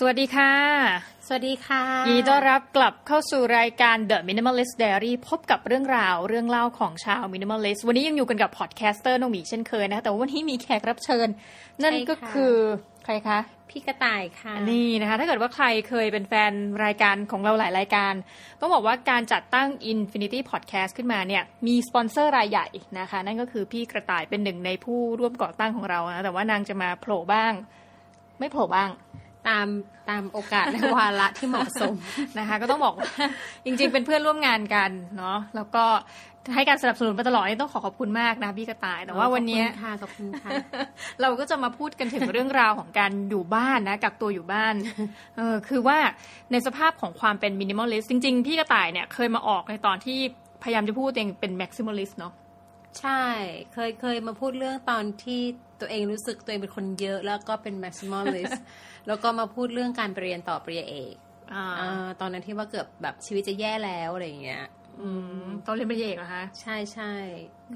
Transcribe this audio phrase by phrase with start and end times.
[0.00, 0.52] สวัสดีค่ะ
[1.26, 11.28] สวัสดีค่ะ ยินดีต้อนรับกลับเข้าสู่รายการ The Minimalist Diary พบกับเรื่องราวเรื่องเล่าของชาว Minimalist วันนี้ยังอยู่กันกับ podcaster น้องหมีเช่นเคยนะแต่ว่าวันนี้มีแขกรับเชิญ
[11.82, 12.54] นั่นก็คือ
[13.04, 13.38] ใครคะ
[13.70, 16.52] พี่กระต่ายค่ะ นี่นะคะ ถ้าเกิดว่าใครเคยเป็นแฟน
[16.84, 18.14] รายการของเราหลายรายการ
[18.60, 22.66] ต้องบอกว่าการจัดตั้ง Infinity Podcast ขึ้นมาเนี่ย มีสปอนเซอร์รายใหญ่
[23.00, 27.54] นะคะ นั่นก็คือพี่กระต่ายเป็นหนึ่งในผู้ร่วมก่อตั้งของเรานะแต่ว่านางจะมาโผล่บ้าง
[28.40, 28.90] ไม่โผล่บ้าง
[29.48, 29.66] ตาม
[30.10, 31.94] ตามโอกาสและวาระที่เหมาะสม
[32.38, 33.08] นะคะ ก็ต้องบอกว่า
[33.64, 35.84] จริง ๆ เป็นเพื่อนร่วมงานกันเนาะแล้วก็
[36.54, 40.50] ให้การสนับสนุนมาตลอดนี่ต้องขอขอบคุณมากนะพี่กระต่าย แต่ว่าวันนี้ขอบคุณค่ะขอบคุณค่ะ
[41.20, 44.74] เราก็จะมาพูดกันถึงเรื่องราวของการอยู่บ้านนะกักตัวอยู่บ้าน
[45.36, 45.98] เออคือว่า
[46.52, 50.18] ในสภาพของความเป็น minimalist จริง ๆ พี่กระต่ายเนี่ยเคยมาออกในตอนที่
[50.62, 52.32] พยายามจะพูดตัวเองเป็น maximalist เนาะ
[53.00, 53.24] ใช่
[53.72, 55.42] เคยเคยมาพูดเรื่องตอนที่
[55.80, 58.56] ตัวเองรู้สึกตัวเองเป็นคนเยอะแล้วก็เป็น maximalist
[59.06, 61.14] แล้วก็มาพูดเรื่องการไปเรียนต่อปริญญาเอก
[61.54, 64.64] อ่าอ่าตอนนั้นที่ว่าเกือบแบบชีวิตจะแย่แล้วอะไรอย่างเงี้ย
[65.00, 65.08] อื
[65.44, 67.12] มตอนเรียนปริญญาเอกเหรอคะ ใช่ใช่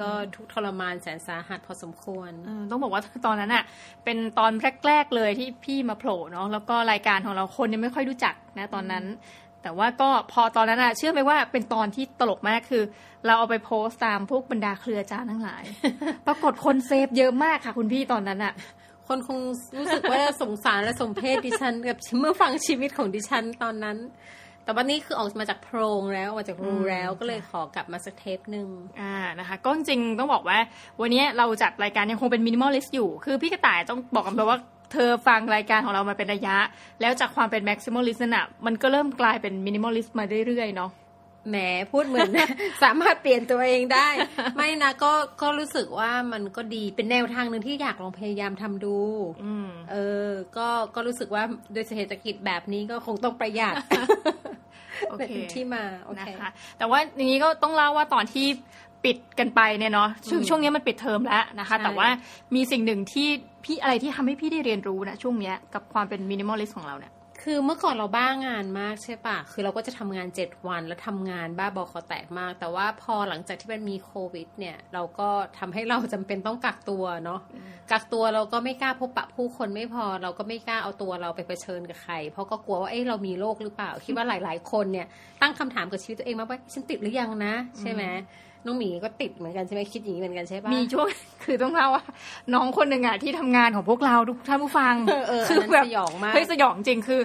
[0.01, 3.65] ก็ทุกข์ทรมานแสนสาหัสพอสมควรเออต้องบอกว่าตอนนั้นอะ
[4.05, 4.53] เป็นตอน
[4.87, 9.05] แรก ๆ เลยที่พี่มาโผล่เนาะแล้วก็รายการของเราคนยังไม่ค่อยรู้จักนะตอนนั้น
[9.63, 12.83] แต่ว่าก็พอตอนนั้นอะเชื่อไหมว่าเป็นตอนที่ตลกมากคือ
[13.27, 15.65] เราเอาไปโพสต์ตามพวกบรรดาเครืออาจารย์ทั้งหลาย
[16.27, 18.53] ปรากฏคน save เยอะมากค่ะ คุณพี่ตอนนั้นอะ
[19.09, 19.39] คนคง
[19.79, 23.97] รู้สึกว่าสงสารและสมเพชดิฉันกับเมื่อฟังชีวิตของดิฉันตอนนั้น
[24.65, 28.69] แต่วันนี้คือออกมาจากโพรงแล้วออกมาจากรูแล้วก็เลยขอกลับมาสักเทปหนึ่ง
[29.01, 30.59] อ่านะคะ ก็จริงๆต้องบอกว่า
[31.01, 34.59] วันนี้เราจัดรายการยังคงเป็น minimalist อยู่ คือพี่กระต่ายต้องบอกกันเลยว่า
[34.93, 36.57] เธอฟังรายการของเรามาเป็นระยะ
[37.01, 40.91] แล้วจากความเป็น maximalist นั่นอะมันก็เริ่มกลายเป็น minimalist มาเรื่อยๆเนาะ
[41.49, 41.57] แหม
[41.93, 42.31] พูดเหมือน
[42.83, 44.09] สามารถเปลี่ยนตัวเองได้
[44.57, 48.99] ไม่นะก็ก็รู้สึกว่ามันก็ดีเป็นแนวทางหนึ่งที่อยากลองพยายามทำดู
[49.45, 49.97] อืมเอ
[50.27, 53.75] อ ก็ก็รู้สึกว่าโดยเศรษฐกิจแบบนี้ก็คงต้องประหยัด
[55.11, 58.47] โอเคเป็นที่มาโอเคนะคะแต่ว่าอย่างนี้ก็ต้องเล่าว่าตอนที่
[59.05, 62.09] ปิดกันไปเนี่ยเนาะช่วงช่วงนี้มันปิดเทอมแล้วนะคะใช่แต่ว่า
[62.55, 63.29] มีสิ่งหนึ่งที่
[63.65, 67.13] พี่อะไรที่ทำให้พี่ได้เรียนรู้นะช่วงเนี้ยกับความเป็น minimalist ของเราเนี่ย
[67.43, 75.29] คือเมื่อก่อนเราบ้างานมากใช่ปะคือเราก็จะทำงานเจ็ดวันแล้วทำงานบ้าบอคอแตกมาก แต่ว่าพอหลังจากที่มันมีโควิด เนี่ย เราก็
[75.59, 77.41] ทำให้เราจำเป็นต้องกักตัวเนาะ
[77.91, 85.07] กักตัวเราก็ไม่กล้าพบปะผู้คนไม่พอ เราก็ไม่กล้าเอาตัวเราไปเผชิญกับใคร เพราะก็กลัวว่าเอ้เรามีโรคหรือเปล่าคิดว่าหลาย ๆ คนเนี่ย
[85.41, 88.03] ตั้งคำถามกับชีวิตตัวเองมาว่าฉันติดหรือยังนะ ใช่ไหม
[88.67, 91.07] น้องหมีก็ติดเหมือนกันใช่ไหมคิดอย่างนี้เหมือนกันใช่ปะ มีช่วง
[91.45, 92.05] คือต้องเล่าว่า
[92.55, 97.21] น้องคนหนึ่งอะที่ทำงานของพวกเราทุกท่านผู้ฟังเออเออคือันนั้นแบบสยองมากเฮ้ยสยองจริงคือ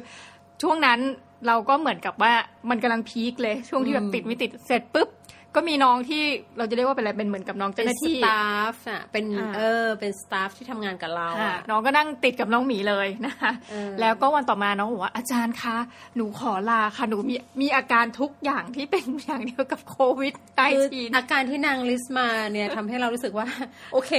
[0.62, 1.00] ช่วงนั้น
[1.48, 2.34] เราก็เหมือนกับว่า
[2.70, 5.10] มันกำลังพีคเลย ช่วงที่แบบติดไม่ติดเสร็จปุ๊บ
[5.56, 6.24] ก็มีน้องที่
[6.58, 15.78] เราจะเรียกว่าเป็นอะไรเป็นเหมือนกับน้องเป็เจ้านหน้าสที่ตาฟอะเป็นอ่าเออเป็นสตาฟที่ทำงานกับเราอะอะน้องก็นั่งติดกับน้องหมีเลยนะคะเออแล้วก็วันต่อมาน้องบอกว่าอาจารย์คะ
[16.16, 23.48] หนูขอลาค่ะหนูมีมีอาการทุกอย่างที่เป็นอย่างเดียวกับโควิดไคือทีนอาการที่นางลิสต์มาเนี่ยทำให้เรารู้สึกว่า
[23.94, 24.12] โอเค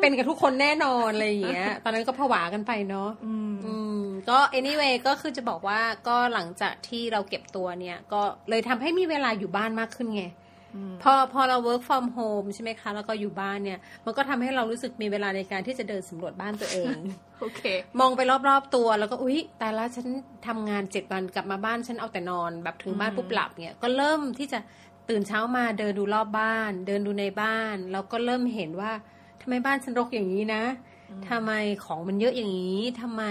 [0.00, 3.34] เป็นกับทุกคนแน่นอนอะไรอย่างเงี้ยตอนนั้นก็ผวากันไปเนาะอื
[3.98, 8.20] มก็ anyway ก็คือจะบอกว่าก็หลังจากที่เราเก็บตัวเนี่ย ก็
[8.50, 10.24] เลยทำให้มีเวลาอยู่บ้านมากขึ้นไง
[11.02, 16.96] พอพอเรา work from home ใช่ไหมคะ แล้วก็อยู่บ้านเนี่ย มันก็ทำให้เรารู้สึกมีเวลาในการที่จะเดินสำรวจบ้านตัวเอง
[17.40, 17.62] โอเค
[18.00, 20.08] มองไปรอบๆตัวแล้วก็อุ๊ยแต่ละฉัน
[20.46, 24.58] ทำงานเจ็ดวันกลับมาบ้านฉันเอาแต่นอน แบบถึงบ้านปุ๊บหลับเนี่ยก็เริ่มที่จะ
[25.08, 28.92] ตื่นเช้ามาเดินดูรอบบ้าน เดินดูในบ้าน แล้วก็เริ่มเห็นว่า
[29.40, 30.62] ทำไมบ้านฉันรกอย่างนี้นะ
[31.28, 31.52] ทำไม
[31.84, 33.22] ของมันเยอะอย่างนี้ทำไม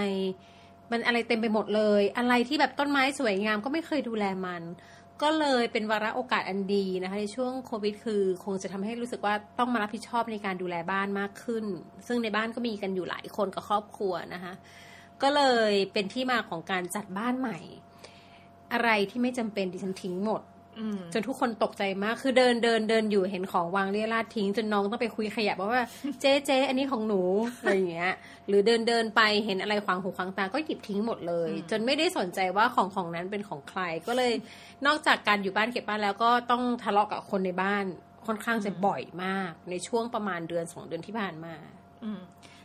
[0.90, 4.62] มันอะไรเต็มไปหมดเลย อะไรที่แบบต้นไม้สวยงามก็ไม่เคยดูแลมัน
[5.22, 11.64] ก็เลยเป็นวาระโอกาสอันดีนะคะในช่วงโควิด คือคงจะทำให้รู้สึกว่าต้องมารับผิดชอบในการดูแลบ้านมากขึ้น
[12.06, 14.52] ซึ่งในบ้านก็มีกันอยู่หลายคนกับครอบครัวนะคะ
[15.22, 17.58] ก็เลยเป็นที่มาของการจัดบ้านใหม่
[18.72, 20.42] อะไรที่ไม่จำเป็นดิฉันทิ้งหมด
[21.12, 25.84] จนทุกคนตกใจมาก คือเดินเดินเดินอยู่เห็นของวางเรี่ยราดทิ้ง จนน้องต้องไปคุยขยะบอกว่า
[26.20, 27.22] เจ๊เจ๊อันนี้ของหนู
[27.60, 28.14] อะไรอย่างเงี้ย
[28.48, 34.32] หรือเดินเดินไปเห็นอะไรขวางหูขวางตาก็หยิบทิ้งหมดเลย จนไม่ได้สนใจว่าของของนั้นเป็นของใคร ก็เลย
[34.86, 37.84] นอกจากการอยู่บ้านเก็บบ้านแล้วก็ต้องทะเลาะกับคนในบ้าน
[38.26, 41.54] ค่อนข้างจะบ่อยมาก ในช่วงประมาณเดือนสองเดือนที่ผ่านมา
[42.04, 42.20] อืม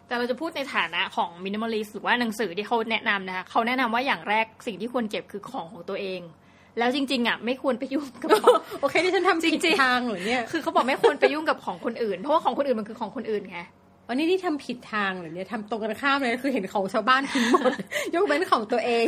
[0.08, 6.22] แต่เราจะพูดในฐานะของมินิมอลิสหรือว่าหนังสือที่เขาแนะนำนะคะเขาแนะนำว่าอย่างแรกสิ่งที่ควรเก็บคือของของตัวเอง
[6.78, 13.60] แล้วจริง ๆอะไม่ควรไปยุ่งกับของโอเคที่ฉันทำผิดจริงๆทางเหรือเนี่ยคือเขาบอกไม่ควรไปยุ่งกับของคนอื่น เพราะว่าของคนอื่นมันคือของคนอื่นไง
[14.08, 17.74] วันนี้ที่ทำผิดทางเหรือเนี่ยทำตรงกันข้ามเลยคือเห็นของชาวบ้านทิ้งหมด
[18.14, 19.06] ยกเว้นของตัวเอง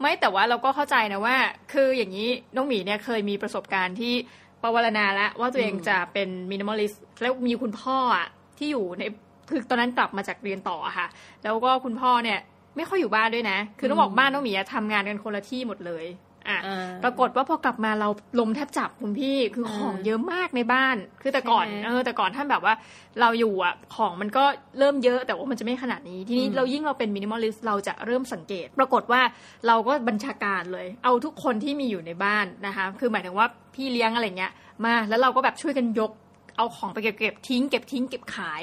[0.00, 1.36] ไม่แต่ว่าเราก็เข้าใจนะว่า
[1.72, 4.14] คืออย่างนี้น้องหมีเนี่ยเคยมีประสบการณ์ที่
[4.62, 6.92] ประวรณาแล้วว่าตัวเองจะเป็นมินิมอลิส
[7.22, 8.26] แล้วมีคุณพ่ออะ
[8.58, 9.02] ที่อยู่ใน
[9.50, 11.06] คือตอนนั้นกลับมาจากเรียนต่ออะค่ะ
[11.42, 12.38] แล้วก็คุณพ่อเนี่ย
[12.76, 16.04] ไม่ค่อยอยู่บ้านด้วยนะ คือต้องบอกบ้านน้องหมีอะทำงานกันคนละที่หมดเลย
[16.48, 18.08] อะอ่าปรากฏว่าพอกลับมาเรา
[18.40, 22.74] ลมแทบจับคุณพี่คือของเยอะมากในบ้าน คือแต่ก่อนใช่ไหมเออแต่ก่อนท่านแบบว่า
[23.20, 24.44] เราอยู่อะของมันก็
[24.78, 29.20] เริ่มเยอะแต่ว่ามันจะไม่ขนาดนี้ ทีนี้อืมเรายิ่งเราเป็น minimalist เราจะเริ่มสังเกต ปรากฏว่า
[29.66, 34.52] เราก็บัญชาการเลย เอาทุกคนที่มีอยู่ในบ้านนะคะคือหมายถึงว่าพี่เลี้ยงอะไรเงี้ย
[34.84, 36.10] มาแล้วเราก็แบบช่วยกันยก
[36.56, 38.62] เอาของไปเก็บเก็บทิ้งเก็บทิ้งเก็บขาย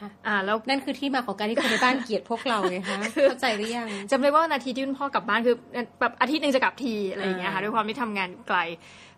[0.00, 5.54] ค่ะอ่าแล้วนั่นคือที่มาของการที่คนในบ้านเกลียดพวกเราไงคะคือเข้าใจหรือยังจำได้ว่านาทีที่คุณพ่อกลับบ้านคือ
[6.00, 8.58] แบบอาทิตย์หนึ่งจะกลับทีอะไรอย่างเงี้ยค่ะอ่าด้วยความที่ทำงานไกล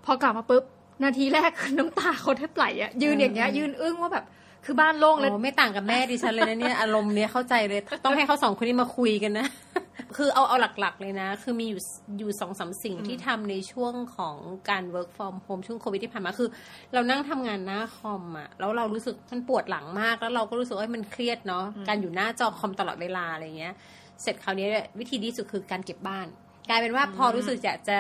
[0.05, 0.63] พอกลับมาปุ๊บ
[1.05, 4.25] นาทีแรกคือน้ำตาเขาแทบไหลอะยืนอย่างเงี้ยอืมยืนอึ้งว่าแบบ
[4.65, 9.47] คือบ้านโล่งแล้วโอ้ไม่ต่างกับแม่ดิฉันเลยนะเนี่ยอารมณ์เนี้ยเข้าใจเลย ต้องให้เขาสองคนนี้มาคุยกันนะ
[10.17, 11.81] คือเอาเอาหลักๆเลยนะ คือมีอยู่
[12.19, 14.37] อยู่สองสามสิ่งที่ทำในช่วงของ
[14.71, 16.49] การ work from home ช่วงโควิดที่ผ่านมาคือ
[16.93, 23.75] เรานั่งทำงานหน้าคอมอะแล้วเรารู้สึกมันปวดหลังมาก แล้วเราก็รู้สึกว่ามันเครียดเนาะการอยู่หน้าจอคอมตลอดเวลาอะไรเงี้ย
[24.23, 24.67] เสร็จคราวนี้
[24.99, 26.27] วิธีดีที่สุดคือการเก็บบ้าน
[26.69, 27.99] กลายเป็นว่าพอรู้สึกอยากจะ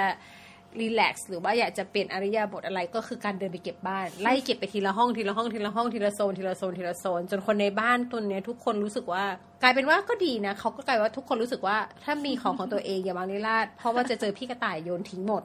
[0.80, 9.24] รีแลกซ์หรือว่าอยากจะเปลี่ยนอริยาบทอะไรก็คือการเดินไปเก็บบ้าน ไล่เก็บไปทีละห้องทีละห้องทีละห้องทีละโซนทีละโซนทีละโซน จนคนในบ้านตัวเนี้ยทุกคนรู้สึกว่า
[9.62, 15.42] กลายเป็นว่าก็ดีนะเขาก็กลายว่าทุกคนรู้สึกว่าถ้ามีของของตัวเองอย่าวางในลาดเพราะว่าจะเจอพี่กระต่ายโยนทิ้งหมด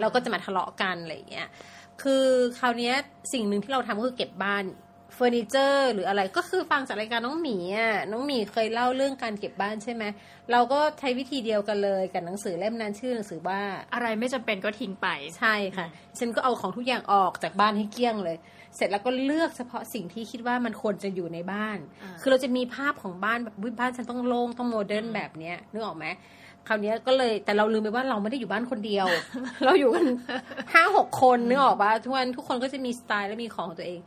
[0.00, 1.48] เราก็จะมาทะเลาะกันอะไรอย่างเงี้ย
[2.02, 2.24] คือ
[2.58, 2.94] คราวเนี้ย
[3.32, 10.04] สิ่งหนึ่งที่เราทำก็คือเก็บบ้านเฟอร์นิเจอร์ หรืออะไรก็คือฟังจากรายการน้องหมีอะน้องหมีเคยเล่าเรื่องการเก็บบ้านใช่ไหม
[10.52, 13.60] เราก็ใช้วิธีเดียวกันเลยกับหนังสือเล่มนั้นชื่อหนังสือว่า
[13.94, 15.08] อะไรไม่จำเป็นก็ทิ้งไป
[15.38, 15.86] ใช่ค่ะ
[16.18, 18.36] ฉันก็เอาของทุกอย่างออกจากบ้านให้เกลี้ยงเลย
[18.76, 26.06] เสร็จแล้วก็เลือกเฉพาะสิ่งที่คิดว่ามันควรจะอยู่ในบ้านอ่าคือเราจะมีภาพของบ้านแบบอุ๊ยบ้านฉันต้องโล่งต้องโมเดิร์นแบบเนี้ยนึกออกไหม
[26.68, 29.06] คราวเนี้ยก็เลยแต่เราลืมไปว่าเราไม่ได้อยู่บ้านคนเดียว
[29.64, 30.06] เราอยู่กัน
[30.72, 34.00] ห้าหกคนนึกออกปะทุกวันทุกคนก็จะมีสไตล์และมีของของตัวเอง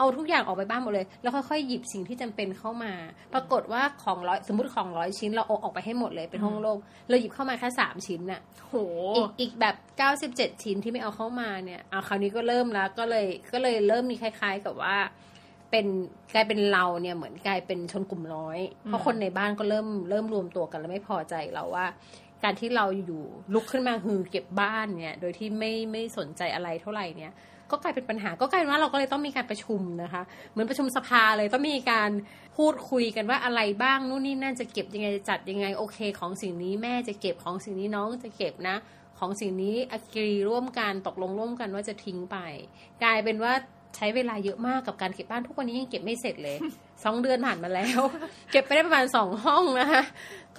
[0.00, 2.92] เอาทุกอย่างออกไปบ้านหมดเลย แล้วค่อยๆหยิบสิ่งที่จำเป็นเข้ามา
[3.34, 8.74] ปรากฏว่าของร้อยสมมติของร้อยชิ้น เราเอาออกไปให้หมดเลยเป็นห้องโล่งเราหยิบเข้ามาแค่สามชิ้นน่ะโห
[9.16, 9.74] อีกอีกแบบ
[10.18, 14.96] 97ชิ้นที่ไม่เอาเข้ามาเนี่ยเอาคราวนี้ก็เริ่มแล้วก็เลยก็เลยเริ่มมีคล้าย ๆ กับว่า
[15.70, 15.86] เป็น
[16.34, 21.86] กลายเป็นเราเนี่ยเหมือนกลายเป็นชนกลุ่มน้อย เพราะคนในบ้านก็เริ่มเริ่มรวมตัวกันแล้วไม่พอใจเราว่า
[22.44, 23.22] การที่เราอยู่
[23.54, 27.32] ลุกขึ้นมาฮือเก็บบ้านเนี่ย โดยที่ไม่ไม่สนใจอะไรเท่าไหร่เนี่ย
[27.72, 32.10] ก็กลายเป็นปัญหาก็กลายเป็นว่าเราก็เลยต้องมีการประชุมนะคะ เหมือนประชุมสภาเลยต้องมีการ
[32.56, 38.76] พูดคุยกันว่าอะไรบ้างนู่นนี่นั่นจะเก็บยังไงจะจัดยังไงโอเค ของสิ่งนี้แม่จะเก็บของสิ่งนี้น้องจะเก็บนะ
[39.18, 42.36] ของสิ่งนี้อกรีร่วมกันตกลงร่วมกันว่าจะทิ้งไป
[43.02, 43.52] กลายเป็นว่า
[43.96, 46.56] ใช้เวลาเยอะมากกับการเก็บบ้านทุกวันนี้ยังเก็บไม่เสร็จเลย
[47.04, 48.00] สองเดือนผ่านมาแล้ว
[48.52, 50.02] เก็บไปได้ประมาณสองห้องนะคะ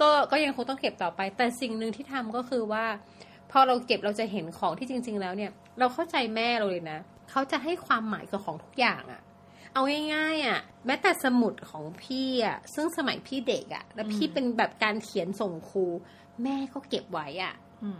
[0.00, 2.84] ก็ก็ยังคงต้องเก็บต่อไป แต่สิ่งหนึ่งที่ทำก็คือว่า
[3.52, 6.98] พอเราเก็บเราจะเห็นของที่จริง ๆ แล้วเนี่ย เราเข้าใจแม่เราเลยนะ
[7.30, 9.22] เขาจะให้ความหมายกับของทุกอย่างอะ
[9.72, 9.82] เอา
[10.14, 15.84] ง่ายๆอะแม้แต่สมุดของพี่อะซึ่งสมัยพี่เด็กอะแล้วพี่เป็นแบบการเขียนส่งครู
[16.42, 17.98] แม่ก็เก็บไว้อะอืม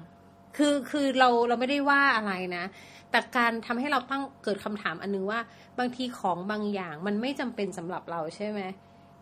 [0.57, 2.65] คือคือเราเราไม่ได้ว่าอะไรนะ
[3.11, 5.41] แต่การทำให้เราตั้งเกิดคำถามอันนึงว่า
[5.79, 8.61] บางทีของบางอย่างมันไม่จำเป็นสำหรับเราใช่ไหม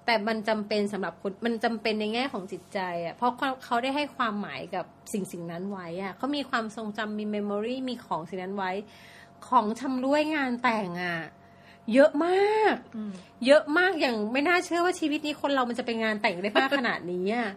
[0.06, 8.72] แต่มันจำเป็นสำหรับคนมันจำเป็นในแง่ของจิตใจอะ่ะเพราะเขาเขาได้ให้ความหมายกับสิ่งสิ่งนั้นไว้อะ่ะเขามีความทรงจำมีเมมโมรีมีของสิ่งนั้นไว้
[9.48, 11.18] ของชำร่วยงานแต่งอะ่ะ
[11.92, 13.12] เยอะมากอืม
[13.46, 17.48] เยอะมากอย่างไม่น่าเชื่อว่าชีวิตนี้คนเรามันจะเป็นงานแต่งได้มากขนาดนี้อะ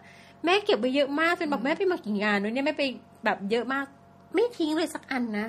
[0.44, 2.84] แม่เก็บไว้เยอะมากจนแบบแม่ไปมากี่งานด้วยเนี่ยแม่ไป
[3.24, 3.86] แบบเยอะมาก
[4.34, 5.46] ไม่ทิ้งเลยสักอันนะ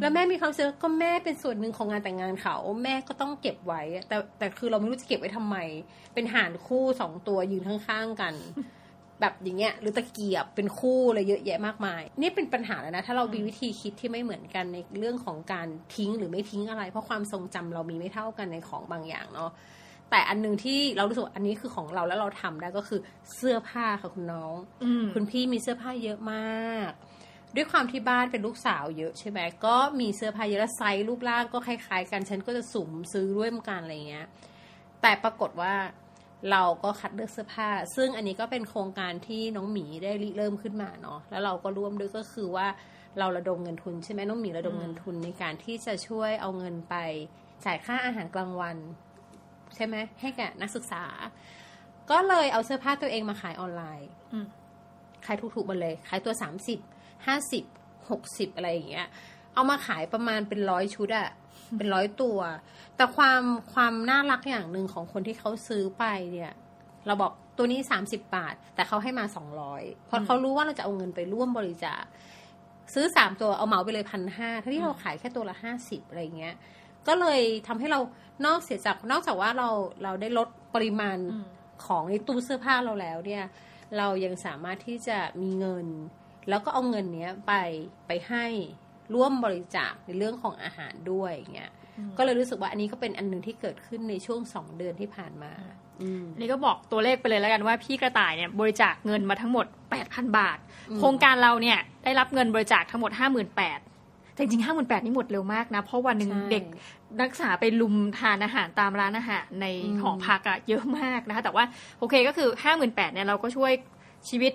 [0.00, 5.56] แล้วแม่มีความรู้สึกว่าก็แม่เป็นส่วนหนึ่งของงานแต่งงานเขา แม่ก็ต้องเก็บไว้อะแต่แต่คือเราไม่รู้จะเก็บไว้ทำไม
[6.14, 8.34] เป็นห่านคู่สองตัวยืนข้างๆกัน
[9.20, 19.50] แบบอย่างเงี้ย หรือตะเกียบเป็นคู่อะไรเยอะแยะมากมาย นี่เป็นปัญหาแล้วนะ ถ้าเรามีวิธีคิดที่ไม่เหมือนกันในเรื่องของการทิ้งหรือไม่ทิ้งอะไร เพราะความทรงจำเรามีไม่เท่ากันในของบางอย่างเนาะ
[20.10, 23.00] แต่อันหนึ่งที่เรารู้สึกว่าอันนี้คือของเราแล้วเราทำได้ก็คือ
[23.34, 24.54] เสื้อผ้าค่ะคุณน้อง
[24.84, 26.90] อืมคุณพี่มีเสื้อผ้าเยอะมาก
[27.54, 34.26] ด้วยความที่บ้านเป็นลูกสาวเยอะใช่ไหมก็มีเสื้อผ้าเยอะและไซส์รูปร่างก็คล้าย ๆ กันฉันก็จะสุ่มซื้อร่วมกันอะไรเงี้ย
[35.02, 35.74] แต่ปรากฏว่า
[36.50, 42.66] เราก็คัดเลือกเสื้อผ้า ซึ่งอันนี้ก็เป็นโครงการที่น้องหมีได้ริเริ่มขึ้นมาเนาะแล้วเราก็ร่วมด้วยก็คือว่า
[43.18, 46.94] เราระดมเงินทุนใช่ไหมน้องหมีระดมเงินทุนในการที่จะช่วยเอาเงินไป
[47.64, 48.76] จ่ายค่าอาหารกลางวัน
[49.74, 51.04] ใช่ไหมให้แก่นักศึกษา
[52.10, 54.46] ก็เลยเอาเสื้อผ้าตัวเองมาขายออนไลน์อืม
[55.26, 56.78] ขายถูกๆมาเลย ขายตัวสามสิบ
[57.26, 57.64] ห้าสิบ
[58.10, 59.08] หกสิบอะไรอย่างเงี้ย
[59.54, 61.28] เอามาขายประมาณเป็นร้อยชุดอะ
[61.76, 62.38] เป็นร้อยตัว
[62.96, 66.52] แต่ความความน่ารักอย่างหนึ่งของคนที่เขาซื้อไปเนี่ย
[67.06, 72.02] เราบอกตัวนี้สามสิบบาท แต่เขาให้มาสองร้อยเพราะเขารู้ว่าเราจะเอาเงินไปร่วมบริจาค
[72.94, 76.54] ซื้อสามตัวเอาเหมาไปเลยพันห้าทั้งที่เราขายแค่ตัวละห้าสิบอะไรเงี้ย
[77.08, 78.00] ก็เลยทำให้เรา
[78.46, 79.68] นอกเสียจากนอกจากว่าเรา
[80.02, 81.18] เราได้ลดปริมาณ
[81.84, 83.44] ของในตู้เสื้อผ้าเราแล้วเนี่ย
[83.98, 85.86] เรายังสามารถที่จะมีเงิน
[86.48, 87.52] แล้วก็เอาเงินเนี้ยไป
[88.06, 88.44] ไปให้
[89.14, 91.70] ร่วมบริจาคในเรื่องของอาหารด้วยอย่างเงี้ย
[92.18, 95.52] ก็เลยรู้สึกว่าอันนี้ก็เป็นอันหนึ่งที่เกิดขึ้นในช่วงสองเดือนที่ผ่านมา
[96.02, 99.66] อืมนี่ก็บอกตัวเลขไปเลยแล้วกันว่าพี่กระต่ายเนี่ยบริจาคเงินมาทั้งหมด
[100.00, 100.58] 8,000 บาท
[100.90, 103.68] อืมโครงการเราเนี่ยได้รับเงินบริจาคทั้งหมด 58,000แต่
[104.38, 106.64] จริงๆ58,000นี่หมดเร็วมากนะ เพราะวันหนึ่งใช่เด็ก
[107.20, 111.64] นักศึกษาไปลุมทานอาหารตามร้านอาหารในอืมหอพักอะเยอะมากนะคะ แต่ว่า
[111.98, 113.72] โอเคก็คือ58,000เนี่ยเราก็ช่วย
[114.28, 114.52] ชีวิต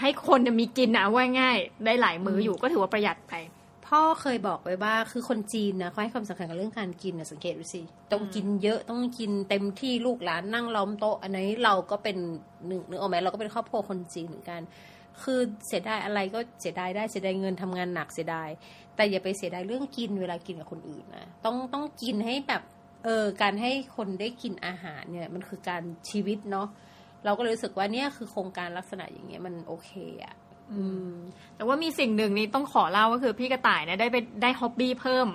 [0.00, 3.34] ให้คนเนี่ยมีกินนะว่าง่ายได้หลายมื้ออยู่ก็ถือว่าประหยัดไป
[3.86, 7.82] พ่อเคยบอกไว้ว่าคือคนจีนนะเขาให้ความสำคัญกับเรื่องการกินนะสังเกตดูสิ
[8.12, 12.16] ต้องกินเยอะต้องกินเต็มที่ลูกหลานนั่งล้อมโต๊ะ อันนี้เราก็เป็น
[12.66, 14.60] หนึ่งนึกออกไหมเราก็เป็นครอบครัวคนจีนเหมือนกัน
[15.22, 18.48] คือเสียดายอะไรก็เสียดายได้เสียดายเงินทำงานหนักเสียดาย
[18.96, 22.62] แต่อย่าไปเสียดายเรื่องกินเวลากินกับคนอื่นนะต้องต้องกินให้แบบ
[23.04, 26.68] เออการให้คนได้กินอาหารเนี่ยมันคือการชีวิตเนาะ
[27.24, 29.90] เราก็เลยรู้สึกว่าเนี่ยคือโครงการลักษณะอย่างเงี้ยมันโอเค
[30.24, 30.34] อะ่ะ
[30.72, 31.10] อืม
[31.56, 35.28] แต่ว่ามีสิ่งหนึ่งนี้ต้องขอเล่าก็คือพี่กระต่ายเนี่ยได้ไปได้ฮ็อบบี้เพิ่ม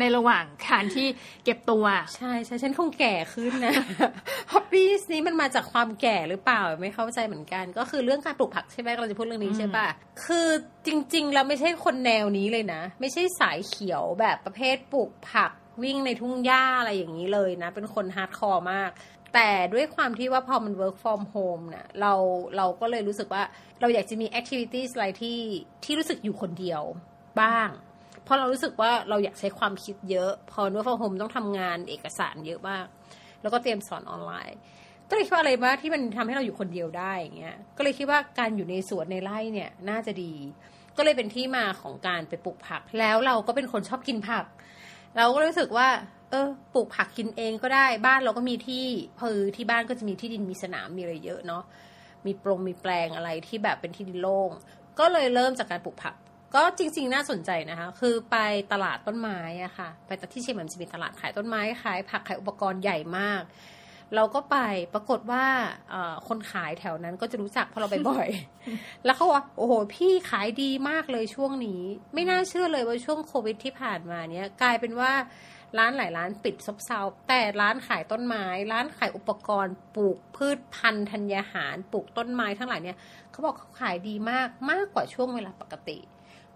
[0.00, 1.06] ในระหว่างการที่
[1.44, 1.84] เก็บตัว
[2.16, 3.74] ใช่ใช่ฉันคงแก่ขึ้นนะ
[4.52, 9.86] hobby นี้มันมาจากความแก่หรือเปล่าไม่เข้าใจเหมือนกัน ก็คือเรื่องการปลูกผักใช่ไหมเราจะพูดเรื่องนี้ใช่ปะ
[10.24, 10.48] คือ
[10.86, 15.50] จริงๆเราไม่ใช่คนแนวนี้เลยนะ ไม่ใช่สายเขียวแบบประเภทปลูกผัก
[15.82, 18.90] วิ่งในทุ่งหญ้าอะไรอย่างนี้เลยนะ เป็นคน hardcore มาก
[19.34, 22.12] แต่ด้วยความที่ว่าพอมัน work from home นะเรา
[22.56, 23.42] เราก็เลยรู้สึกว่า
[23.80, 25.38] เราอยากจะมี activities อะไรที่
[25.84, 26.82] ที่รู้สึกอยู่คนเดียว
[27.40, 27.68] บ้าง
[28.24, 32.86] เพราะเรารู้สึกว่าเราอยากใช้ความคิดเยอะ พอ work from home ต้องทำงานเอกสารเยอะมาก
[33.42, 34.58] แล้วก็เตรียมสอนออนไลน์
[35.08, 40.32] ก็เลยคิดว่าอะไรบ้างที่มันทำให้เราอยู่คนเดียวได้อย่างเงี้ย ก็เลยคิดว่าการอยู่ในสวนในไร่เนี่ยน่าจะดี
[40.96, 44.44] ก็เลยเป็นที่มาของการไปปลูกผัก แล้วเราก็เป็นคนชอบกินผัก
[45.16, 45.88] เราก็รู้สึกว่า
[46.30, 48.86] เออปลูกผักกินเองก็ได้บ้านเราก็มีที่
[49.20, 51.62] พือที่บ้านก็จะมีที่ดินมีสนามมีอะไรเยอะเนาะ
[52.26, 54.50] มีปรงมีแปลงอะไรที่แบบเป็นที่ดินโล่ง
[54.98, 56.14] ก็เลยเริ่มจากการปลูกผัก
[56.54, 58.36] ก็จริง ๆ น่าสนใจนะคะ คือไป
[58.72, 63.42] ตลาดต้นไม้อะค่ะ ไปที่เชียงใหม่จะมีตลาดขายต้นไม้ขายผักขายอุปกรณ์ใหญ่มาก
[64.16, 64.56] เราก็ไป
[64.94, 65.44] ปรากฏว่า
[66.28, 68.28] คนขายแถวนั้นก็จะรู้จักเพราะเราไปบ่อย
[69.04, 71.82] แล้วเขาว่าโอ้โหพี่ขายดีมากเลยช่วงนี้
[72.14, 75.12] ไม่น่าเชื่อเลยว่าช่วงโควิดที่ผ่านมาเนี้ยกลายเป็นว่า
[75.78, 82.98] ร้านหลายร้านปิดซบเซาแต่ร้านขายต้นไม้ ร้านขายอุปกรณ์ ปลูกพืชพันธุ์ธัญญาหาร ปลูกต้นไม้ทั้งหลายเนี่ย
[83.30, 85.98] เขาบอกเขาขายดีมากมากกว่าช่วงเวลาปกติ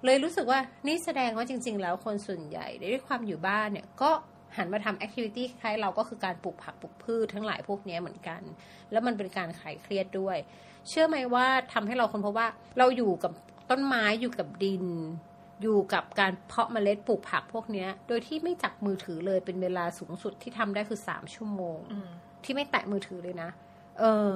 [0.04, 4.10] เลยรู้สึกว่านี่แสดงว่าจริง ๆ แล้วคนส่วนใหญ่ด้วยความอยู่บ้านเนี่ยก็
[4.56, 8.42] หันมาทำแอคทิวิตี้คล้ายเราก็คือการปลูกผักปลูกพืชทั้งหลายพวกนี้เหมือนกัน
[8.92, 10.36] แล้วมันเป็นการคลายเครียดด้วย
[10.88, 13.32] เชื่อไหมว่าทำให้เราคนพบว่าเราอยู่กับ
[13.70, 14.84] ต้นไม้อยู่กับดิน
[15.62, 21.78] อยู่กับการเพาะเมล็ดปลูกผักพวกเนี้ยโดยที่ไม่จับมือถือเลยเป็นเวลาสูงสุดที่ทำได้คือสามชั่วโมง
[22.44, 23.50] ที่ไม่แตะมือถือเลยนะ
[23.98, 24.34] เออ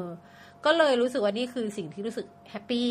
[0.65, 2.89] ก็เลยรู้สึกว่านี่คือสิ่งที่รู้สึกแฮปปี้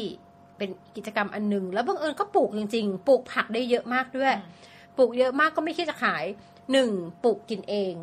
[0.57, 4.67] เป็นกิจกรรมอันหนึ่งแล้วบังเอิญก็ปลูกจริง ๆ ปลูกผักได้เยอะมากด้วยอืม
[4.97, 6.25] ปลูกเยอะมากก็ไม่คิดจะขาย
[6.71, 6.89] หนึ่ง
[7.23, 7.95] ปลูกกินเอง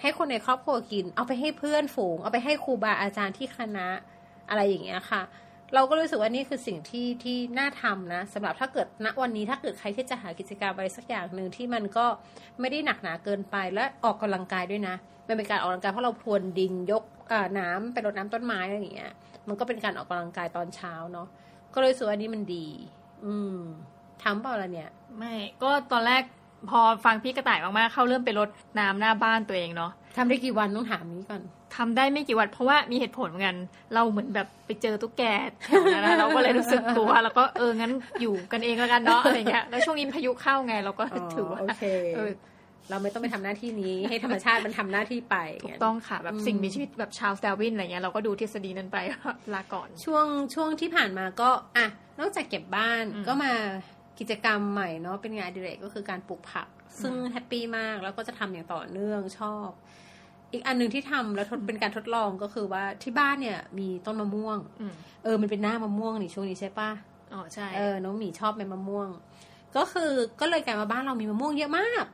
[0.00, 3.88] ให้คนในครอบครัวกิน เอาไปให้เพื่อนฝูง เอาไปให้ครูบาอาจารย์ที่คณะ
[4.48, 5.22] อะไรอย่างเงี้ยค่ะ
[5.74, 12.06] เราก็รู้สึกว่านี่คือสิ่งที่ที่น่าทำนะสำหรับถ้าเกิดณวันนี้ถ้าเกิดใครที่จะหากิจกรรมอะไรสักอย่างหนึ่งที่มันก็
[12.60, 14.96] ไม่ได้หนักหนาเกินไปและออกกำลังกายด้วยนะ
[15.28, 17.04] มันเป็นการออกกำลังกายเพราะเราพรวนดินยก
[17.58, 19.12] น้ำไปรดน้ำต้นไม้อะไรอย่างเงี้ย
[19.48, 21.28] มันก็เป็นการออกกำลังกายตอนเช้าเนาะ
[21.74, 22.66] ก็เลยรู้สึกว่านี่มันดี
[23.24, 23.58] อืม
[24.22, 26.22] ทำเปล่าละเนี่ย ไม่ก็ตอนแรก
[26.70, 28.48] พอฟังพี่กระต่ายมากๆเข้าเริ่มไปรด
[28.78, 31.42] น้ำหน้าบ้านตัวเองเนาะทำได้กี่วันต้องถามนี้ก่อน
[31.76, 33.56] ทำได้ไม่กี่วันเพราะว่ามีเหตุผลเหมือนกัน
[33.94, 35.22] เราเหมือนแบบไปเจอตุ๊กแก
[35.66, 41.82] แถวนั้นนะเราก็เลยรู้สึกกลัวแล้วก็เอองั้นอยู่กันเองแล้วกันเนาะอะไรเงี้ยแล้วช่วงนี้พายุเข้าไงเราก็ถือว่าโอเค
[42.16, 42.30] เออ
[42.90, 48.96] เราไม่ต้องไปทำหน้าที่นี้ ให้ธรรมชาติมันทำหน้าที่ไปถูกต้องค่ะแบบอืมสิ่งมีชีวิตแบบชาลส์ ดาร์วินอะไรเงี้ยเราก็ดูทฤษฎีนั้นไป
[49.54, 51.86] ลาก่อน ช่วงช่วงที่ผ่านมาก็อะ
[52.20, 53.52] นอกจากเก็บบ้านอืมก็มา
[54.18, 56.68] กิจกรรมใหม่เนาะเป็นงานอดิเรกก็คือการปลูกผัก
[57.02, 59.68] ซึ่ง happy มากแล้วก็จะทำอย่างต่อเนื่องชอบ
[60.52, 64.92] อีกอันหนึ่งที่ทำแล้วทดเป็นการทดลองก็คือว่าที่บ้านเนี่ย มีต้นมะม่วงอืม
[65.24, 66.90] เออมันเป็นหน้ามะม่วงนี่ช่วงนี้ใช่ปะ
[67.34, 69.08] อ๋อใช่เออน้องหมีชอบเป็นมะม่วง
[69.76, 70.10] ก็คือ
[70.40, 72.04] ก็เลยกลายมาบ้านเรามีมะม่วงเยอะมาก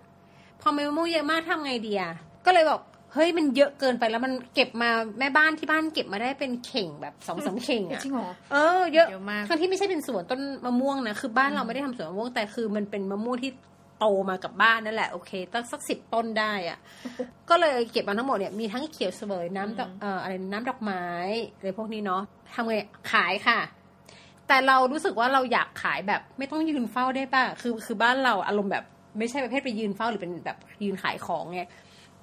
[0.60, 2.12] พอมีมะม่วงเยอะมากทำไงดีอะ
[2.46, 2.80] ก็เลยบอก
[3.14, 13.50] เฮ้ยมันเยอะเกินไปแล้วมันเก็บมาแม่บ้านที่บ้านเก็บมาได้เป็นเข่งแบบสองสามเข่งอะจริงเหรอเออเยอะเยอะมากทั้งที่ไม่ใช่เป็นสวนต้นมะม่วงนะคือบ้านเราไม่ได้ทำสวนมะม่วงแต่คือมันเป็นมะม่วงที่
[13.98, 16.78] โตมากับบ้านนั่นแหละโอเคตั้งสักสิบต้นได้อะ
[17.50, 21.04] ก็เลยเก็บมาทั้งหมดเนี่ยมีทั้งเขียวเสวยน้ำดอกเอ่ออะไรน้ำดอกไม้
[21.56, 22.22] อะไรพวกนี้เนาะ
[22.54, 22.74] ทำไง
[23.12, 23.58] ขายค่ะ
[24.48, 28.84] แต่เรารู้สึกว่าเราอยากขายแบบไม่ต้องยืนเฝ้าได้ป่ะคือคือบ้านเราอารมณ์แบบ
[29.18, 31.62] ไม่ใช่ประเภทไปยืนเฝ้าหรือเป็นแบบยืนขายของไง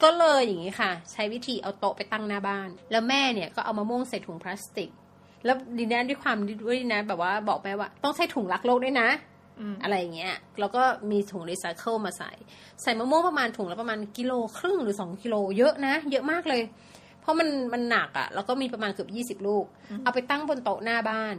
[0.03, 4.89] ก็เลยอย่างนี้ค่ะ ใช้วิธีเอาโต๊ะไปตั้งหน้าบ้าน แล้วแม่เนี่ยก็เอามะม่วงใส่ถุงพลาสติก
[5.45, 9.09] แล้วดีนะด้วยความด้วยนะ แบบว่าบอกแม่ว่า ต้องใช้ถุงรักโลกด้วยนะ
[9.59, 12.31] อืมอะไรอย่างเงี้ยแล้วก็มีถุงรีไซเคิลมาใส่
[12.81, 16.61] ใส่มะม่วงประมาณถุงละประมาณกิโลครึ่งหรือสองกิโลเยอะนะ เยอะมากเลย
[17.21, 19.65] เพราะมันมันหนักอะ่ะ แล้วก็มีประมาณเกือบยี่สิบลูก
[20.03, 21.35] เอาไปตั้งบนโต๊ะหน้าบ้าน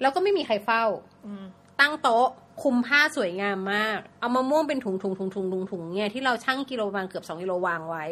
[0.00, 0.84] แล้วก็ไม่มีใครเฝ้า
[1.26, 1.44] อืม
[1.80, 2.28] ตั้งโต๊ะ
[2.62, 8.04] คุมผ้าสวยงามมาก เอามะม่วงเป็นถุงถุงถุงถุงถุงถุงเนี่ยที่เราชั่งกิโลประมาณเกือบสองกิโลวางไว้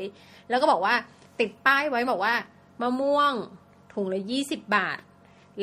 [0.48, 0.94] แล้วก็บอกว่า
[1.40, 2.34] ติดป้ายไว้บอกว่า
[2.82, 3.32] มะม่วง
[3.94, 4.98] ถุงละยี่สิบบาท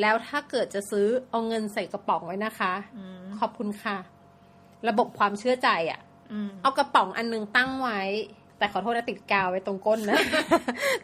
[0.00, 3.96] แล้วถ้าเกิดจะซื้อเอาเงินใส่กระป๋องไว้นะคะอืมขอบคุณค่ะ
[4.88, 6.00] ระบบความเชื่อใจอะ่ะ
[6.32, 8.00] อืมเอากระป๋องอันนึงตั้งไว้
[8.58, 10.18] แต่ขอโทษนะติดกาวไว้ตรงก้นนะ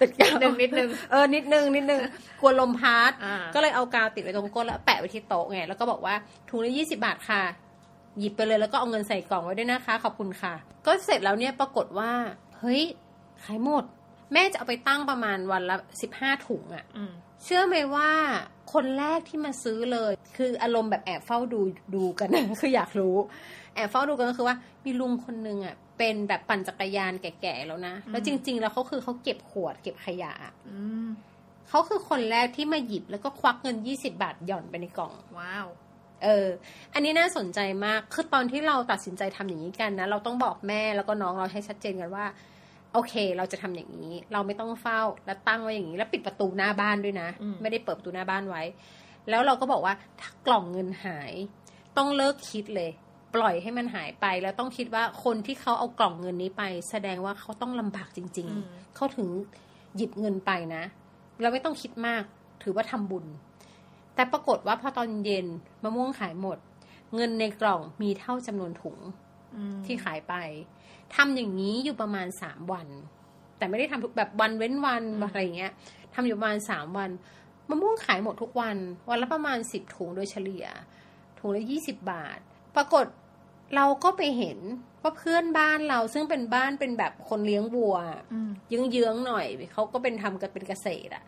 [0.01, 2.01] ติดกาวนิดนึงนิดนึงเออนิดนึงนิดนึง
[2.41, 6.15] กลัวลมพัดอ่าก็เลยเอากาวติดไว้ตรงก้นแล้วแปะไว้ที่โต๊ะไงแล้วก็บอกว่า
[6.49, 7.43] ถุงละยี่สิบาทค่ะ
[8.19, 10.55] หยิบไปเลยแล้วก็เอาเงินใส่กล่องไว้ด้วยนะคะ ขอบคุณค่ะ
[10.87, 12.13] ก็เสร็จแล้วเนี่ยปรากฏว่า
[12.59, 12.83] เฮ้ย
[13.45, 13.85] ขายหมด
[14.33, 17.13] แม่จะเอาไปตั้งประมาณวันละสิบห้าถุงอะอืม
[17.45, 18.11] เชื่อไหมว่า
[18.73, 21.61] คนแรกที่มาซื้อเลย คืออารมณ์แบบแอบเฝ้าดู
[21.95, 22.29] ดูกัน
[22.61, 23.17] คืออยากรู้
[23.75, 30.33] แอบเฝ้าดูกันก็คือว่ามีลุงคนนึงอะเป็นแบบปั่นจักรยานแก่ๆแล้วนะ แล้วจริง ๆ แล้วเขาคือเขาเก็บขวดเก็บขยะ
[30.71, 31.07] อืม
[31.69, 35.67] เขาคือคนแรกที่มาหยิบแล้วก็ควักเงิน20บาทหย่อนไปในกล่อง ว้าว
[36.23, 36.47] เออ
[36.95, 42.27] อันนี้น่าสนใจมาก คือตอนที่เราตัดสินใจทำอย่างนี้กันนะ เราต้องบอกแม่แล้วก็น้องเราให้ชัดเจนกันว่า
[42.93, 48.63] โอเค เราจะทำอย่างนี้ เราไม่ต้องเฝ้า แล้วตั้งไว้อย่างนี้ แล้วปิดประตูหน้าบ้านด้วยนะอืมไม่ได้เปิดประตูหน้าบ้านไว้
[49.31, 51.33] แล้วเราก็บอกว่าถ้ากล่องเงินหาย
[51.97, 52.91] ต้องเลิกคิดเลย
[53.35, 59.29] ปล่อยให้มันหายไป แล้วต้องคิดว่าคนที่เขาเอากล่องเงินนี้ไป แสดงว่าเขาต้องลำบากจริงอืมๆเขาถึง
[59.97, 60.83] หยิบเงินไปนะ
[61.43, 62.23] เราไม่ต้องคิดมาก
[62.63, 63.25] ถือว่าทำบุญ
[64.15, 65.47] แต่ปรากฏว่าพอตอนเย็น
[65.83, 66.59] มะม่วงขายหมด
[67.15, 68.99] เงินในกล่องมีเท่าจำนวนถุง
[69.57, 70.35] อืมที่ขายไป
[71.15, 72.89] ทำอย่างนี้อยู่ประมาณสามวัน
[73.59, 75.73] แต่ไม่ได้ทำทุกแบบวันเว้นวันอะไรอย่างเงี้ย
[76.15, 77.11] ทำอยู่ประมาณสามวัน
[77.69, 78.77] มะม่วงขายหมดทุกวัน
[79.09, 80.65] วันละประมาณสิบถุงโดยเฉลี่ย
[81.39, 82.39] ถุงละยี่สิบบาท
[82.77, 83.05] ปรากฏ
[83.77, 84.59] เราก็ไปเห็น
[85.03, 87.97] ว่าเพื่อนบ้านเราซึ่งเป็นบ้านเป็นแบบคนเลี้ยงวัว
[88.33, 91.25] อืมเยื้องๆหน่อยเขาก็เป็นทำกันเป็นเกษตรอะ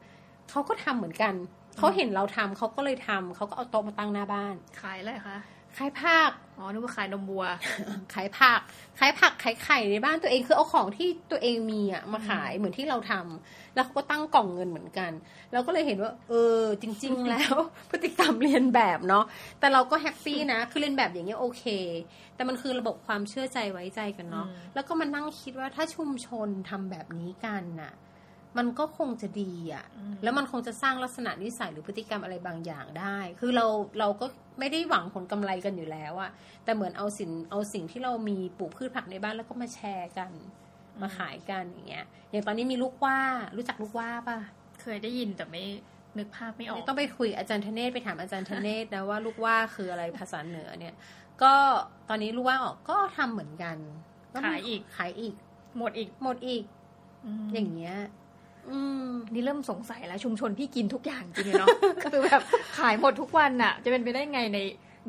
[0.51, 1.35] เขาก็ทำเหมือนกัน
[1.79, 5.39] เขาเห็นเราทำเขาก็เลยทำเขาก็เอาโต๊ะมาตั้งหน้าบ้าน ขายอะไรคะ
[5.81, 7.45] ขายผักอ๋อนึกว่าขายนมวัว
[8.15, 8.61] ขายผัก
[8.99, 15.13] ขายผักขายไข่ในบ้านตัวเองคือเอาของที่ตัวเองมีอะมาขายเหมือนที่เราทำแล้วเขาก็ตั้งกล่องเงินเหมือนกัน
[15.53, 17.55] เราก็เลยเห็นว่า เออ จริง ๆ แล้ว
[17.91, 19.25] พฤติกรรมเลียนแบบเนาะ
[19.61, 21.65] แต่เราก็ happy นะคือเลียนแบบอย่างเงี้ยโอเค
[22.35, 27.93] แต่มันคือระบบความเชื่อใจไว้ใจกันเนาะอืมแล้วก็มานั่งคิดว่าถ้าชุมชนทำแบบนี้กันน่ะ
[28.59, 29.85] มันก็คงจะดีอะ
[30.23, 33.67] แล้วมันคงจะสร้างลักษณะนิสัยหรือพฤติกรรมอะไรบางอย่างได้ คือเรา
[33.99, 34.27] เราก็
[34.59, 36.31] ไม่ได้หวังผลกำไรกันอยู่แล้วอะ
[36.65, 40.31] แต่เหมือนเอาสินเอาสิ่งที่เรามีปลูกพืชผักในบ้านแล้วก็มาแชร์กัน
[41.03, 43.19] มาขายกันอย่างเงี้ย อย่างตอนนี้มีลูกว่า
[43.57, 44.39] รู้จักลูกว่าป่ะ
[44.83, 45.65] เคยได้ยินแต่ไม่
[46.19, 50.95] นึกภาพไม่ออก ต้องไปคุยอาจารย์ธเนศไปถามอาจารย์ธเนศนะว่าลูกว่าคืออะไรภาษาเหนือเนี่ย
[51.43, 51.55] ก็
[52.09, 53.77] ตอนนี้ลูกว่าออกก็ทำเหมือนกัน
[54.35, 55.35] มีขายอีกขายอีก
[55.79, 56.65] หมดอีกหมดอีก
[57.45, 58.26] มอย่างเงี้ยอืม
[59.35, 61.69] นี่เริ่มสงสัยแล้วชุมชนพี่กินทุกอย่างจริงเลยเนาะ
[62.13, 62.43] คือแบบ
[62.79, 64.59] ขายหมดทุกวันน่ะจะเป็นไปได้ไงใน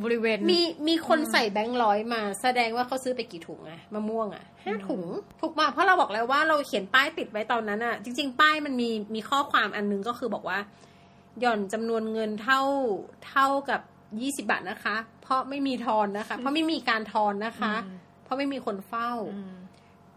[0.04, 5.04] บริเวณ มีมีคนใส่แบงค์ร้อยมา แสดงว่าเขาซื้อไปกี่ถุงอะมะม่วงอะห้าถุง
[5.42, 10.60] ถูกมาเพราะเราบอกแล้วว่าเราเขียนป้ายติดไว้ตอนนั้นอะจริง ๆ ป้ายมันมีมีข้อความอันนึงก็คือบอกว่า
[11.40, 12.62] หย่อนจำนวนเงินเท่า
[13.30, 13.82] เท่ากับ
[14.22, 19.56] ยี่สิบาทนะคะ เพราะไม่มีทอนนะคะ เพราะไม่มีการทอนนะคะอืมเพราะไม่มีคนเฝ้าอืม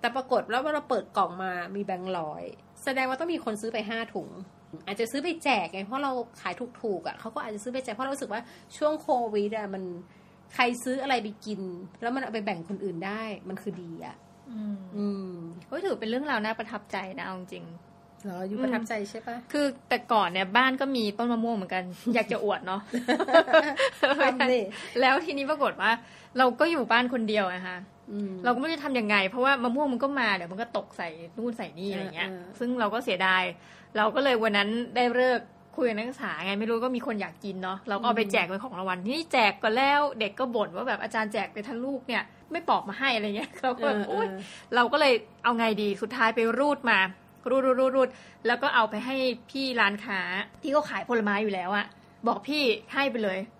[0.01, 2.43] แต่ปรากฏแล้วว่าเราเปิดกล่องมามีแบงค์ร้อย
[2.85, 4.29] แสดงว่าต้องมีคนซื้อไปห้าถุง
[4.87, 8.41] อาจจะซื้อไปแจกไงเพราะเราขายถูกๆอะเขาก็อาจจะซื้อไปแจกเพราะเรารู้สึกว่า
[8.77, 9.83] ช่วงโควิดอะมัน
[10.55, 11.61] ใครซื้ออะไรไปกิน
[12.03, 14.17] แล้วมันเอาไปแบ่งคนอื่นได้ มันคือดีอะ
[14.51, 15.33] อืมอืม
[15.71, 17.67] ก็ถือเป็นเรื่องราวน่าประทับใจนะเอาจริง
[18.25, 22.81] เหรออยู่ประทับใจใช่ปะคือแต่ก่อนเนี่ยบ้านก็มีต้นมะม่วงเหมือนกัน อยากจะอวดเนาะ
[24.25, 24.61] ทำดิ
[25.01, 25.91] แล้วทีนี้ปรากฏว่า
[26.39, 28.00] เราก็อยู่บ้านคนเดียวนะคะอืม
[28.45, 33.43] เราก็ไม่รู้จะทำยังไง เพราะว่ามะม่วงมันก็มาเดี๋ยวมันก็ตกใส่นู่นใส่นี่อะไรเงี้ยเออเออซึ่งเราก็เสียดาย
[33.97, 35.41] เราก็เลยวันนั้นได้เลิก
[35.77, 44.31] คุยกับนักศึกษาไงไม่รู้ก็มีคนอยากกินเนาะเราก็เอาไปแจกเป็นของรางวัลที่นี่แจกก็แล้วเด็กก็บ่นว่าแบบอาจารย์แจกไปทั้งลูกเนี่ย ไม่ปอกมาให้อะไรเงี้ยเราก็เอแบบอเอโอ๊ยอ
[44.75, 46.99] เราก็เลยเอาไงดีสุดท้ายไปรูดมา
[47.51, 48.09] รูดรูดรูดรูด
[48.47, 49.17] แล้วก็เอาไปให้
[49.51, 50.21] พี่ร้านค้า
[50.63, 51.87] ที่เขาขายผลไม้อยู่แล้วอะ
[52.27, 52.63] บอกพี่
[52.95, 53.60] ให้ไปเลยอื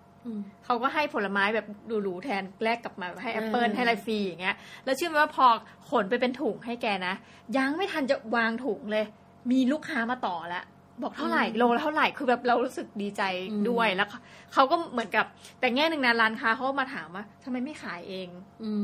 [0.65, 1.65] เขาก็ให้ผลไม้แบบ
[2.03, 4.55] หรูๆแทนแลกกลับมาให้แอปเปิลอืมให้อะไรฟรีอย่างเงี้ย
[4.85, 5.45] แล้วเชื่อไหมว่าพอ
[5.89, 7.13] ขนไปเป็นถุงให้แกนะ
[7.57, 9.05] ยังไม่ทันจะวางถุงเลย
[9.51, 10.65] มีลูกค้ามาต่อแล้ว
[11.03, 13.21] บอกเท่าไหร่โลละเท่าไหร่คือแบบเรารู้สึกดีใจ
[13.69, 14.19] ด้วยแล้วเขา
[14.53, 15.25] เขาก็เหมือนกับ
[15.59, 18.27] แต่แง่หนึ่งนะร้านค้าเขาก็มาถามว่าทำไมไม่ขายเอง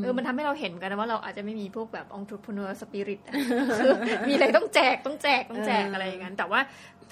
[0.02, 3.34] เออมันทำให้เราเห็นกันนะว่าเราอาจจะไม่มีพวกแบบ entrepreneur spirit อะ
[3.78, 3.92] คือ
[4.30, 6.60] มีอะไรต้องแจกต้องแจกต้องแจกเออออะไรอย่างนั้นแต่ว่า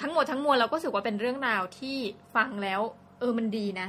[0.01, 1.97] ทั้งหมดทั้งมวลเราก็รู้สึกว่าเป็นเรื่องราวที่
[2.35, 2.81] ฟังแล้ว
[3.19, 3.87] เออมันดีนะ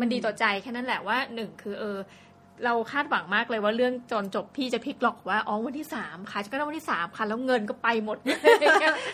[0.00, 1.98] มันดีต่อใจแค่นั้นแหละว่าหนึ่งคือเออ
[2.64, 8.18] เราคาดหวังมากเลยว่าเรื่องจนจบพี่จะพลิกล็อกว่าอ๋อวันที่สามค่ะก็ต้องวันที่สามค่ะแล้วเงินก็ไปหมด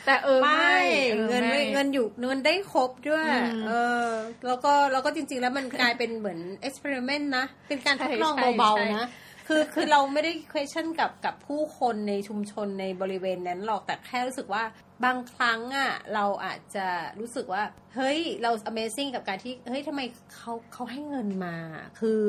[0.06, 0.78] แต่เออไม่
[1.12, 3.72] ออเงินไม่ไม่เงินอยู่เงินได้ครบด้วยอืมเอ
[4.06, 4.08] อ
[4.46, 9.08] แล้วก็แล้วก็จริง ๆ แล้วมันกลายเป็นเหมือน experiment นะ เป็นการทดลองใช่ใช่เบาใช่ๆนะ
[9.48, 14.62] คือคือเราไม่ได้ question กับกับผู้คนในชุมชนในบริเวณนั้นหรอกแต่แค่รู้สึกว่า
[15.04, 16.86] บางครั้งอะเราอาจจะ
[17.20, 17.62] รู้สึกว่า
[17.94, 20.00] เฮ้ยเรา amazing กับการที่ เฮ้ยทำไม
[20.34, 21.56] เขาเขาให้เงินมา
[22.00, 22.20] คือ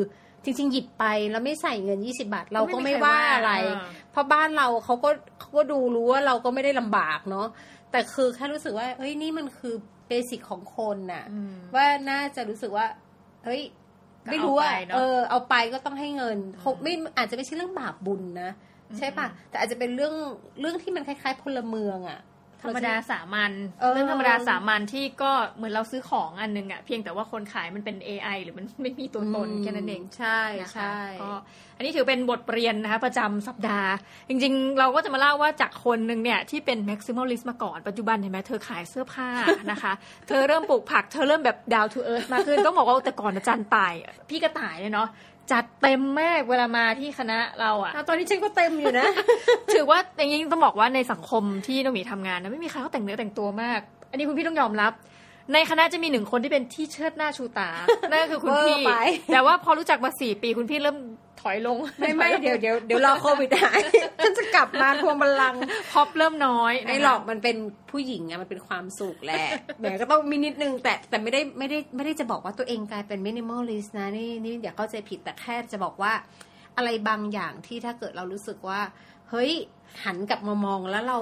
[0.43, 3.75] จริงๆ หยิบไปแล้วไม่ใส่เงิน 20 บาท เราก็ไม่ว่าอะไรเออ
[4.12, 7.47] เพราะบ้านเราเขาก็เขาก็ดูรู้ว่าเราก็ไม่ได้ลำบากเนาะ
[7.91, 9.75] แต่คือแค่รู้สึกว่าเฮ้ยนี่มันคือ
[10.07, 12.88] เบสิกของคนน่ะอืมว่าน่าจะรู้สึกว่า
[13.45, 13.62] เฮ้ย
[14.25, 18.51] ก็ไม่รู้ว่าเอาไปเนอะเออ เอาไปก็ต้องให้เงินคงไม่อาจจะไม่ใช่เรื่องบาปบุญนะ
[18.97, 20.15] ใช่ปะแต่อาจจะเป็นเรื่อง
[20.60, 22.19] เรื่องที่มันคล้าย ๆ พลเมืองอะ
[22.63, 31.32] ธรรมดาสามัญเออเรื่องธรรมดาสามัญที่ก็เหมือนเราซื้อของอันนึงอะเพียงแต่ว่าคนขายมันเป็น AI หรือมันไม่มีตัวตนแค่นั้นเองใช่นะคะใช่ก็
[31.78, 33.91] อันนี้ถือเป็นบทเรียนนะคะประจำสัปดาห์
[34.30, 39.30] จริงๆ เราก็จะมาเล่าว่าจากคนหนึ่งเนี่ยที่เป็น maximalist มาก่อนปัจจุบันเห็นไหมเธอขายเสื้อผ้า
[39.71, 39.93] นะคะ
[40.28, 43.93] เธอเริ่มปลูกผักเธอเริ่มแบบ down to earth มากขึ้นต้องบอกว่าแต่ก่อนอาจารย์ต่าย
[44.30, 45.10] พี่กระต่ายเนี่ยเนาะ
[45.51, 49.05] จัดเต็มมากเวลามาที่คณะเราอะอะตอนนี้ฉันก็เต็มอยู่นะ
[49.73, 54.91] ถือว่าอย่างนี้ต้องบอกว่าในสังคมที่น้องหมีทำงานนะไม่มีใครเขาแต่งเนื้อแต่งตัวมาก อันนี้คุณพี่ต้องยอมรับ
[55.53, 57.69] ในคณะจะมีหนึ่งคนที่เป็นที่เชิดหน้าชูตา
[58.09, 58.93] นั่นก็คือคุณพี่เวอร์ไป
[59.33, 60.97] แต่ว่าพอรู้จักมาสี่ปีคุณพี่เริ่ม
[61.41, 63.80] ถอยลง ไม่ไม่เดี๋ยวเดี๋ยวเดี๋ยวรอโควิดหาย
[64.23, 65.60] ฉันจะกลับมาทวงบัลลังก์
[65.91, 67.58] พอเริ่มน้อยนะคะไม่หรอกมันเป็น
[67.91, 69.45] ผู้หญิงอะมันเป็นความสุขแหละ
[69.80, 76.13] แหมก็ต้องมีนิดนึงแต่แต่ไม่ได้ไม่ได้ไม่ได้จะบอกว่าตัวเองกลายเป็น minimalist นะนี่นี่อย่าเข้าใจผิดแต่แค่จะบอกว่า
[76.77, 78.82] อะไรบางอย่างที่ถ้าเกิดเรารู้สึกว่า
[79.30, 79.51] เฮ้ย
[80.04, 81.17] หันกลับมามองแล้วเรา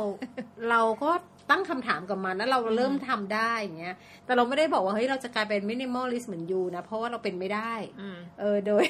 [0.70, 1.12] เราก็
[1.50, 8.86] ตั้งคำถามกับมันแล้วเราเริ่มทำได้อย่างเงี้ย แต่เราไม่ได้บอกว่าเฮ้ยเราจะกลายเป็น minimalist เหมือน you นะ เพราะว่าเราเป็นไม่ได้อืมเออโดย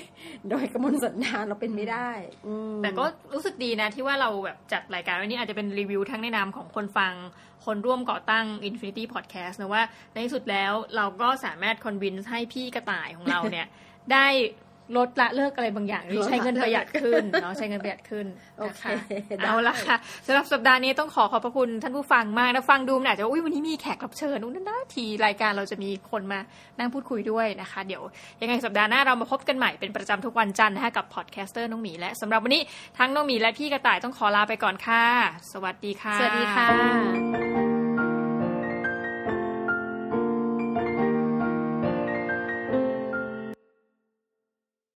[0.49, 2.09] โดยกระมวลสันดานเราเป็นไม่ได้
[2.47, 7.13] อืมแต่ก็รู้สึกดีนะที่ว่าเราแบบจัดรายการวันนี้อาจจะเป็นรีวิวทั้งในนามของคนฟัง
[7.65, 13.67] คนร่วมก่อตั้ง Infinity Podcast นะว่าในที่สุดแล้วเราก็สามารถ convince ให้พี่กระต่ายของเราเนี่ย
[14.13, 14.27] ได้
[14.97, 18.25] ลดละเลิกอะไรบางอย่างที่ใช้เงินประหยัดขึ้นเนาะใช้เงินประหยัดขึ้น
[18.57, 18.91] โอเคนะเคคะ
[19.37, 19.95] ได้เอาละค่ะ
[20.27, 26.39] สำหรับสัปดาห์นี้ต้องขอขอบพระคุณท่านผู้ฟังมากนะฟังดูมันอาจจะว่าอุ้ยวันนี้มีแขกรับเชิญนู้นนั่นนะทีรายการเราจะมีคนมา
[26.79, 28.01] นั่งพูดคุยด้วยนะคะ เดี๋ยว
[28.41, 32.61] ยังไงสัปดาห์หน้าเรามาพบกันใหม่เป็นประจำทุกวันจันทร์นะคะกับ podcaster น้องหมีและสำหรับวันนี้
[32.97, 35.03] ทั้งน้องหมีและพี่กระต่ายต้องขอลาไปก่อนค่ะ
[35.51, 37.68] สวัสดีค่ะ สวัสดีค่ะ